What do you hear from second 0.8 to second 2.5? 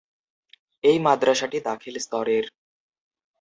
এই মাদ্রাসাটি দাখিল স্তরের।